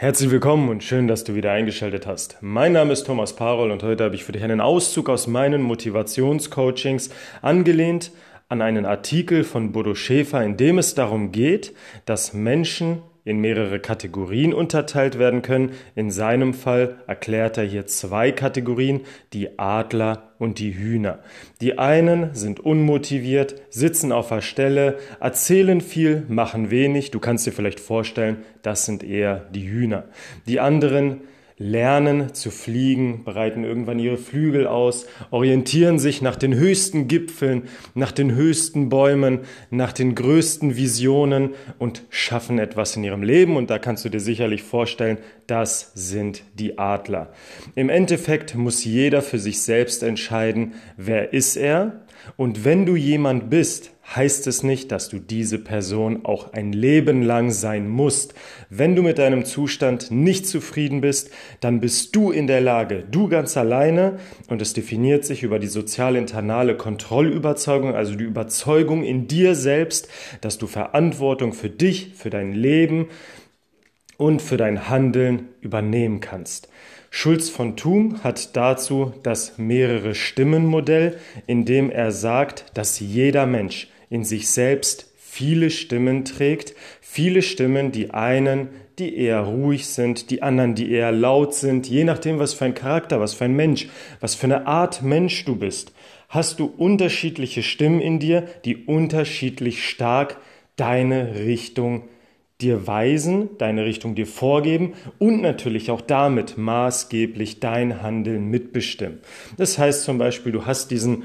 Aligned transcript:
Herzlich 0.00 0.30
willkommen 0.30 0.70
und 0.70 0.82
schön, 0.82 1.08
dass 1.08 1.24
du 1.24 1.34
wieder 1.34 1.52
eingeschaltet 1.52 2.06
hast. 2.06 2.38
Mein 2.40 2.72
Name 2.72 2.94
ist 2.94 3.04
Thomas 3.04 3.36
Parol 3.36 3.70
und 3.70 3.82
heute 3.82 4.04
habe 4.04 4.14
ich 4.14 4.24
für 4.24 4.32
dich 4.32 4.42
einen 4.42 4.62
Auszug 4.62 5.10
aus 5.10 5.26
meinen 5.26 5.60
Motivationscoachings 5.60 7.10
angelehnt 7.42 8.10
an 8.48 8.62
einen 8.62 8.86
Artikel 8.86 9.44
von 9.44 9.72
Bodo 9.72 9.94
Schäfer, 9.94 10.42
in 10.42 10.56
dem 10.56 10.78
es 10.78 10.94
darum 10.94 11.32
geht, 11.32 11.74
dass 12.06 12.32
Menschen 12.32 13.02
in 13.24 13.40
mehrere 13.40 13.80
Kategorien 13.80 14.54
unterteilt 14.54 15.18
werden 15.18 15.42
können. 15.42 15.72
In 15.94 16.10
seinem 16.10 16.54
Fall 16.54 16.96
erklärt 17.06 17.58
er 17.58 17.64
hier 17.64 17.86
zwei 17.86 18.32
Kategorien, 18.32 19.02
die 19.32 19.58
Adler 19.58 20.30
und 20.38 20.58
die 20.58 20.74
Hühner. 20.74 21.20
Die 21.60 21.78
einen 21.78 22.34
sind 22.34 22.60
unmotiviert, 22.60 23.60
sitzen 23.70 24.12
auf 24.12 24.28
der 24.28 24.40
Stelle, 24.40 24.98
erzählen 25.20 25.80
viel, 25.80 26.24
machen 26.28 26.70
wenig. 26.70 27.10
Du 27.10 27.20
kannst 27.20 27.46
dir 27.46 27.52
vielleicht 27.52 27.80
vorstellen, 27.80 28.38
das 28.62 28.86
sind 28.86 29.02
eher 29.02 29.46
die 29.50 29.68
Hühner. 29.68 30.04
Die 30.46 30.60
anderen 30.60 31.20
lernen 31.60 32.32
zu 32.32 32.50
fliegen, 32.50 33.22
bereiten 33.22 33.64
irgendwann 33.64 33.98
ihre 33.98 34.16
Flügel 34.16 34.66
aus, 34.66 35.06
orientieren 35.30 35.98
sich 35.98 36.22
nach 36.22 36.36
den 36.36 36.54
höchsten 36.54 37.06
Gipfeln, 37.06 37.64
nach 37.94 38.12
den 38.12 38.34
höchsten 38.34 38.88
Bäumen, 38.88 39.40
nach 39.68 39.92
den 39.92 40.14
größten 40.14 40.76
Visionen 40.76 41.50
und 41.78 42.02
schaffen 42.08 42.58
etwas 42.58 42.96
in 42.96 43.04
ihrem 43.04 43.22
Leben. 43.22 43.58
Und 43.58 43.68
da 43.68 43.78
kannst 43.78 44.06
du 44.06 44.08
dir 44.08 44.20
sicherlich 44.20 44.62
vorstellen, 44.62 45.18
das 45.46 45.92
sind 45.94 46.44
die 46.54 46.78
Adler. 46.78 47.30
Im 47.74 47.90
Endeffekt 47.90 48.54
muss 48.54 48.82
jeder 48.82 49.20
für 49.20 49.38
sich 49.38 49.60
selbst 49.60 50.02
entscheiden, 50.02 50.72
wer 50.96 51.34
ist 51.34 51.56
er. 51.56 52.00
Und 52.36 52.64
wenn 52.64 52.86
du 52.86 52.96
jemand 52.96 53.50
bist, 53.50 53.92
heißt 54.14 54.46
es 54.46 54.62
nicht, 54.62 54.90
dass 54.90 55.08
du 55.08 55.18
diese 55.18 55.58
Person 55.58 56.24
auch 56.24 56.52
ein 56.52 56.72
Leben 56.72 57.22
lang 57.22 57.50
sein 57.50 57.88
musst. 57.88 58.34
Wenn 58.68 58.96
du 58.96 59.02
mit 59.02 59.18
deinem 59.18 59.44
Zustand 59.44 60.10
nicht 60.10 60.46
zufrieden 60.46 61.00
bist, 61.00 61.30
dann 61.60 61.80
bist 61.80 62.16
du 62.16 62.30
in 62.30 62.46
der 62.46 62.60
Lage, 62.60 63.04
du 63.08 63.28
ganz 63.28 63.56
alleine, 63.56 64.18
und 64.48 64.60
es 64.62 64.72
definiert 64.72 65.24
sich 65.24 65.42
über 65.42 65.58
die 65.58 65.68
sozial-internale 65.68 66.76
Kontrollüberzeugung, 66.76 67.94
also 67.94 68.14
die 68.16 68.24
Überzeugung 68.24 69.04
in 69.04 69.28
dir 69.28 69.54
selbst, 69.54 70.08
dass 70.40 70.58
du 70.58 70.66
Verantwortung 70.66 71.52
für 71.52 71.70
dich, 71.70 72.12
für 72.16 72.30
dein 72.30 72.52
Leben 72.52 73.08
und 74.16 74.42
für 74.42 74.56
dein 74.56 74.90
Handeln 74.90 75.48
übernehmen 75.60 76.20
kannst. 76.20 76.68
Schulz 77.12 77.50
von 77.50 77.76
Thum 77.76 78.22
hat 78.22 78.56
dazu 78.56 79.12
das 79.24 79.58
mehrere 79.58 80.14
Stimmen 80.14 80.64
Modell, 80.64 81.18
in 81.46 81.64
dem 81.64 81.90
er 81.90 82.12
sagt, 82.12 82.66
dass 82.74 83.00
jeder 83.00 83.46
Mensch 83.46 83.88
in 84.08 84.24
sich 84.24 84.48
selbst 84.48 85.12
viele 85.16 85.70
Stimmen 85.70 86.24
trägt, 86.24 86.74
viele 87.00 87.42
Stimmen, 87.42 87.90
die 87.90 88.12
einen, 88.12 88.68
die 89.00 89.16
eher 89.16 89.40
ruhig 89.40 89.88
sind, 89.88 90.30
die 90.30 90.42
anderen, 90.42 90.76
die 90.76 90.92
eher 90.92 91.10
laut 91.10 91.54
sind, 91.54 91.88
je 91.88 92.04
nachdem, 92.04 92.38
was 92.38 92.54
für 92.54 92.66
ein 92.66 92.74
Charakter, 92.74 93.20
was 93.20 93.34
für 93.34 93.44
ein 93.44 93.56
Mensch, 93.56 93.88
was 94.20 94.36
für 94.36 94.46
eine 94.46 94.66
Art 94.68 95.02
Mensch 95.02 95.44
du 95.44 95.56
bist, 95.56 95.92
hast 96.28 96.60
du 96.60 96.66
unterschiedliche 96.66 97.64
Stimmen 97.64 98.00
in 98.00 98.20
dir, 98.20 98.46
die 98.64 98.76
unterschiedlich 98.76 99.88
stark 99.88 100.36
deine 100.76 101.34
Richtung 101.34 102.08
dir 102.62 102.86
weisen, 102.86 103.50
deine 103.58 103.84
Richtung 103.84 104.14
dir 104.14 104.26
vorgeben 104.26 104.94
und 105.18 105.40
natürlich 105.40 105.90
auch 105.90 106.00
damit 106.00 106.58
maßgeblich 106.58 107.60
dein 107.60 108.02
Handeln 108.02 108.48
mitbestimmen. 108.48 109.20
Das 109.56 109.78
heißt 109.78 110.04
zum 110.04 110.18
Beispiel, 110.18 110.52
du 110.52 110.66
hast 110.66 110.90
diesen 110.90 111.24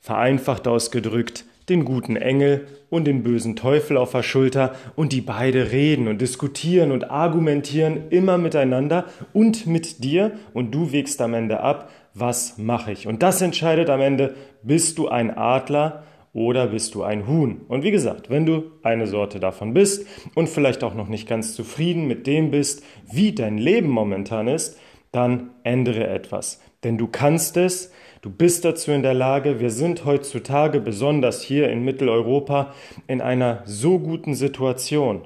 vereinfacht 0.00 0.68
ausgedrückt 0.68 1.44
den 1.68 1.84
guten 1.84 2.16
Engel 2.16 2.66
und 2.90 3.06
den 3.06 3.22
bösen 3.22 3.56
Teufel 3.56 3.96
auf 3.96 4.12
der 4.12 4.22
Schulter 4.22 4.74
und 4.96 5.12
die 5.12 5.22
beide 5.22 5.72
reden 5.72 6.08
und 6.08 6.20
diskutieren 6.20 6.92
und 6.92 7.10
argumentieren 7.10 8.10
immer 8.10 8.36
miteinander 8.38 9.06
und 9.32 9.66
mit 9.66 10.04
dir 10.04 10.32
und 10.52 10.74
du 10.74 10.92
wägst 10.92 11.20
am 11.22 11.34
Ende 11.34 11.60
ab, 11.60 11.90
was 12.12 12.58
mache 12.58 12.92
ich. 12.92 13.06
Und 13.06 13.22
das 13.22 13.40
entscheidet 13.40 13.90
am 13.90 14.00
Ende, 14.00 14.34
bist 14.62 14.98
du 14.98 15.08
ein 15.08 15.36
Adler 15.36 16.04
oder 16.34 16.66
bist 16.66 16.94
du 16.94 17.04
ein 17.04 17.26
Huhn. 17.26 17.62
Und 17.68 17.84
wie 17.84 17.92
gesagt, 17.92 18.28
wenn 18.28 18.44
du 18.44 18.72
eine 18.82 19.06
Sorte 19.06 19.40
davon 19.40 19.72
bist 19.72 20.06
und 20.34 20.48
vielleicht 20.48 20.84
auch 20.84 20.94
noch 20.94 21.08
nicht 21.08 21.28
ganz 21.28 21.54
zufrieden 21.54 22.06
mit 22.06 22.26
dem 22.26 22.50
bist, 22.50 22.84
wie 23.10 23.32
dein 23.32 23.56
Leben 23.56 23.88
momentan 23.88 24.48
ist, 24.48 24.78
dann 25.12 25.50
ändere 25.62 26.08
etwas. 26.08 26.60
Denn 26.82 26.98
du 26.98 27.06
kannst 27.06 27.56
es, 27.56 27.92
du 28.20 28.30
bist 28.30 28.64
dazu 28.64 28.90
in 28.90 29.02
der 29.02 29.14
Lage, 29.14 29.60
wir 29.60 29.70
sind 29.70 30.04
heutzutage, 30.04 30.80
besonders 30.80 31.40
hier 31.40 31.70
in 31.70 31.84
Mitteleuropa, 31.84 32.74
in 33.06 33.20
einer 33.20 33.62
so 33.64 34.00
guten 34.00 34.34
Situation, 34.34 35.22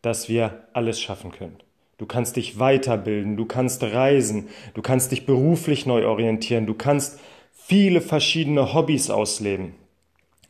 dass 0.00 0.30
wir 0.30 0.64
alles 0.72 1.00
schaffen 1.00 1.32
können. 1.32 1.58
Du 1.98 2.06
kannst 2.06 2.36
dich 2.36 2.58
weiterbilden, 2.58 3.36
du 3.36 3.44
kannst 3.44 3.82
reisen, 3.82 4.48
du 4.72 4.80
kannst 4.80 5.12
dich 5.12 5.26
beruflich 5.26 5.84
neu 5.86 6.06
orientieren, 6.06 6.66
du 6.66 6.74
kannst 6.74 7.20
viele 7.52 8.00
verschiedene 8.00 8.74
Hobbys 8.74 9.10
ausleben. 9.10 9.74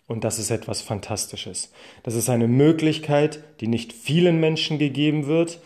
Und 0.07 0.25
das 0.25 0.39
ist 0.39 0.51
etwas 0.51 0.83
Fantastisches. 0.83 1.73
Das 2.03 2.15
ist 2.15 2.29
eine 2.29 2.49
Möglichkeit, 2.49 3.43
die 3.61 3.69
nicht 3.69 3.93
vielen 3.93 4.39
Menschen 4.39 4.79
gegeben 4.79 5.27
wird 5.27 5.61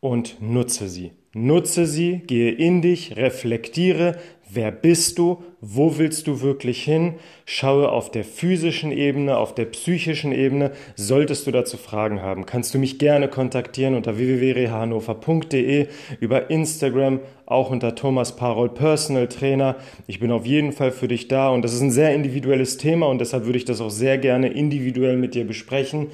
und 0.00 0.40
nutze 0.40 0.88
sie. 0.88 1.12
Nutze 1.36 1.86
sie, 1.86 2.22
gehe 2.26 2.52
in 2.52 2.80
dich, 2.80 3.16
reflektiere, 3.16 4.16
wer 4.48 4.70
bist 4.70 5.18
du, 5.18 5.42
wo 5.60 5.98
willst 5.98 6.28
du 6.28 6.42
wirklich 6.42 6.84
hin, 6.84 7.14
schaue 7.44 7.90
auf 7.90 8.10
der 8.10 8.22
physischen 8.22 8.92
Ebene, 8.92 9.36
auf 9.36 9.52
der 9.52 9.64
psychischen 9.64 10.30
Ebene. 10.30 10.70
Solltest 10.94 11.48
du 11.48 11.50
dazu 11.50 11.76
Fragen 11.76 12.22
haben, 12.22 12.46
kannst 12.46 12.72
du 12.72 12.78
mich 12.78 13.00
gerne 13.00 13.26
kontaktieren 13.26 13.96
unter 13.96 14.16
www.rehahannover.de, 14.16 15.88
über 16.20 16.50
Instagram, 16.50 17.18
auch 17.46 17.70
unter 17.70 17.96
Thomas 17.96 18.36
Parol 18.36 18.68
Personal 18.68 19.26
Trainer. 19.26 19.74
Ich 20.06 20.20
bin 20.20 20.30
auf 20.30 20.46
jeden 20.46 20.70
Fall 20.70 20.92
für 20.92 21.08
dich 21.08 21.26
da 21.26 21.48
und 21.48 21.62
das 21.62 21.74
ist 21.74 21.80
ein 21.80 21.90
sehr 21.90 22.14
individuelles 22.14 22.76
Thema 22.76 23.06
und 23.06 23.20
deshalb 23.20 23.44
würde 23.44 23.58
ich 23.58 23.64
das 23.64 23.80
auch 23.80 23.90
sehr 23.90 24.18
gerne 24.18 24.48
individuell 24.48 25.16
mit 25.16 25.34
dir 25.34 25.46
besprechen. 25.46 26.08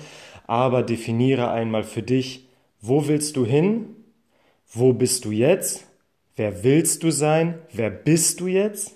Aber 0.46 0.82
definiere 0.82 1.50
einmal 1.50 1.84
für 1.84 2.02
dich, 2.02 2.48
wo 2.80 3.06
willst 3.06 3.36
du 3.36 3.44
hin? 3.44 3.96
Wo 4.72 4.92
bist 4.92 5.24
du 5.24 5.32
jetzt? 5.32 5.84
Wer 6.36 6.62
willst 6.62 7.02
du 7.02 7.10
sein? 7.10 7.58
Wer 7.72 7.90
bist 7.90 8.38
du 8.38 8.46
jetzt? 8.46 8.94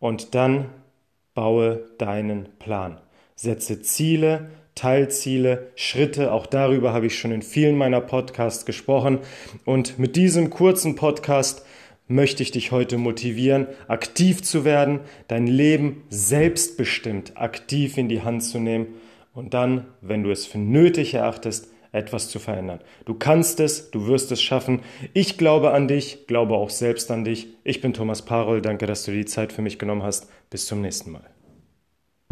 Und 0.00 0.34
dann 0.34 0.70
baue 1.34 1.88
deinen 1.98 2.48
Plan. 2.58 3.00
Setze 3.36 3.82
Ziele, 3.82 4.50
Teilziele, 4.74 5.70
Schritte. 5.76 6.32
Auch 6.32 6.46
darüber 6.46 6.92
habe 6.92 7.06
ich 7.06 7.16
schon 7.16 7.30
in 7.30 7.42
vielen 7.42 7.76
meiner 7.76 8.00
Podcasts 8.00 8.66
gesprochen. 8.66 9.20
Und 9.64 10.00
mit 10.00 10.16
diesem 10.16 10.50
kurzen 10.50 10.96
Podcast 10.96 11.64
möchte 12.08 12.42
ich 12.42 12.50
dich 12.50 12.72
heute 12.72 12.98
motivieren, 12.98 13.68
aktiv 13.86 14.42
zu 14.42 14.64
werden, 14.64 14.98
dein 15.28 15.46
Leben 15.46 16.02
selbstbestimmt 16.10 17.36
aktiv 17.36 17.96
in 17.96 18.08
die 18.08 18.22
Hand 18.22 18.42
zu 18.42 18.58
nehmen 18.58 18.88
und 19.32 19.54
dann, 19.54 19.86
wenn 20.00 20.24
du 20.24 20.30
es 20.30 20.44
für 20.44 20.58
nötig 20.58 21.14
erachtest, 21.14 21.71
etwas 21.92 22.28
zu 22.28 22.38
verändern. 22.38 22.80
Du 23.04 23.14
kannst 23.14 23.60
es, 23.60 23.90
du 23.90 24.06
wirst 24.06 24.32
es 24.32 24.42
schaffen. 24.42 24.80
Ich 25.12 25.38
glaube 25.38 25.72
an 25.72 25.88
dich, 25.88 26.26
glaube 26.26 26.54
auch 26.54 26.70
selbst 26.70 27.10
an 27.10 27.24
dich. 27.24 27.48
Ich 27.64 27.80
bin 27.80 27.92
Thomas 27.92 28.22
Parol, 28.22 28.62
danke, 28.62 28.86
dass 28.86 29.04
du 29.04 29.12
die 29.12 29.26
Zeit 29.26 29.52
für 29.52 29.62
mich 29.62 29.78
genommen 29.78 30.02
hast. 30.02 30.28
Bis 30.50 30.66
zum 30.66 30.80
nächsten 30.80 31.12
Mal. 31.12 31.31